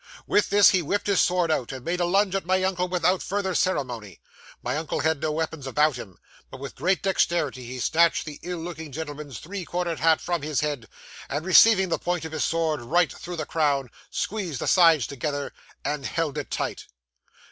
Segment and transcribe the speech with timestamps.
[0.25, 3.21] With this, he whipped his sword out, and made a lunge at my uncle without
[3.21, 4.19] further ceremony.
[4.63, 6.17] My uncle had no weapon about him,
[6.49, 10.61] but with great dexterity he snatched the ill looking gentleman's three cornered hat from his
[10.61, 10.87] head,
[11.29, 15.53] and, receiving the point of his sword right through the crown, squeezed the sides together,
[15.85, 16.87] and held it tight.